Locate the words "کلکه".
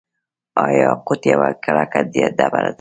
1.63-1.99